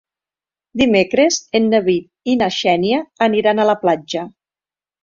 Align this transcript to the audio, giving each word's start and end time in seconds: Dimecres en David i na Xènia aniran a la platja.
Dimecres 0.81 1.37
en 1.61 1.69
David 1.75 2.33
i 2.35 2.37
na 2.41 2.51
Xènia 2.59 3.07
aniran 3.31 3.63
a 3.67 3.71
la 3.73 3.79
platja. 3.87 4.31